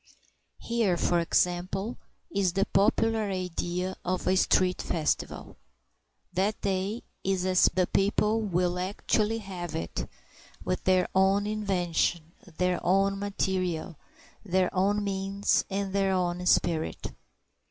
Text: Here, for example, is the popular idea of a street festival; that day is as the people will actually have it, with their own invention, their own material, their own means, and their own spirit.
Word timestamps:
Here, 0.57 0.97
for 0.97 1.19
example, 1.19 1.95
is 2.31 2.53
the 2.53 2.65
popular 2.65 3.29
idea 3.29 3.95
of 4.03 4.25
a 4.27 4.35
street 4.35 4.81
festival; 4.81 5.57
that 6.33 6.59
day 6.61 7.03
is 7.23 7.45
as 7.45 7.69
the 7.71 7.85
people 7.85 8.41
will 8.41 8.79
actually 8.79 9.37
have 9.37 9.75
it, 9.75 10.09
with 10.65 10.85
their 10.85 11.07
own 11.13 11.45
invention, 11.45 12.31
their 12.57 12.83
own 12.83 13.19
material, 13.19 13.95
their 14.43 14.73
own 14.73 15.03
means, 15.03 15.65
and 15.69 15.93
their 15.93 16.13
own 16.13 16.47
spirit. 16.47 17.13